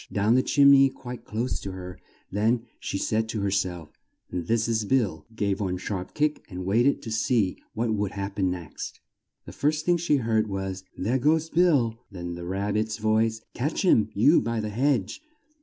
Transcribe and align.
down 0.11 0.33
the 0.33 0.41
chim 0.41 0.71
ney 0.71 0.89
quite 0.89 1.25
close 1.25 1.59
to 1.59 1.73
her; 1.73 1.99
then 2.31 2.63
she 2.79 2.97
said 2.97 3.29
to 3.29 3.41
her 3.41 3.51
self: 3.51 3.93
"This 4.31 4.67
is 4.67 4.83
Bill," 4.83 5.27
gave 5.35 5.59
one 5.61 5.77
sharp 5.77 6.15
kick 6.15 6.43
and 6.49 6.65
wait 6.65 6.87
ed 6.87 7.03
to 7.03 7.11
see 7.11 7.59
what 7.75 7.93
would 7.93 8.13
hap 8.13 8.37
pen 8.37 8.49
next. 8.49 8.99
The 9.45 9.51
first 9.53 9.85
thing 9.85 9.97
she 9.97 10.15
heard 10.15 10.47
was, 10.47 10.83
"There 10.97 11.19
goes 11.19 11.51
Bill!" 11.51 11.99
then 12.09 12.33
the 12.33 12.47
Rab 12.47 12.73
bit's 12.73 12.97
voice, 12.97 13.41
"Catch 13.53 13.83
him, 13.83 14.09
you 14.15 14.41
by 14.41 14.59
the 14.59 14.69
hedge!" 14.69 15.21